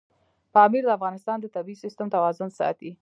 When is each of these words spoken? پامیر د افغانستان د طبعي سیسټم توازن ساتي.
پامیر 0.53 0.83
د 0.85 0.89
افغانستان 0.97 1.37
د 1.41 1.45
طبعي 1.55 1.75
سیسټم 1.83 2.07
توازن 2.15 2.49
ساتي. 2.59 2.91